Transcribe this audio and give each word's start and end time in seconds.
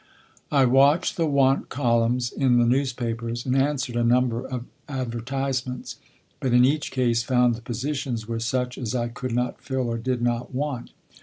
I 0.51 0.65
watched 0.65 1.15
the 1.15 1.27
"want" 1.27 1.69
columns 1.69 2.31
in 2.31 2.57
the 2.57 2.65
newspapers 2.65 3.45
and 3.45 3.55
answered 3.55 3.95
a 3.95 4.03
number 4.03 4.43
of 4.43 4.65
advertisements, 4.89 5.97
but 6.39 6.53
in 6.53 6.65
each 6.65 6.89
case 6.89 7.21
found 7.21 7.53
the 7.53 7.61
positions 7.61 8.27
were 8.27 8.39
such 8.39 8.79
as 8.79 8.95
I 8.95 9.09
could 9.09 9.31
not 9.35 9.61
fill 9.61 9.87
or 9.87 9.99
did 9.99 10.23
not 10.23 10.55
want. 10.55 10.93